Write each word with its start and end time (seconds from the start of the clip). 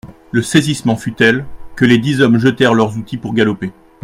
Le 0.31 0.41
saisissement 0.41 0.95
fut 0.95 1.13
tel, 1.13 1.45
que 1.75 1.85
les 1.85 1.99
dix 1.99 2.21
hommes 2.21 2.39
jetèrent 2.39 2.73
leurs 2.73 2.97
outils 2.97 3.17
pour 3.19 3.35
galoper. 3.35 3.71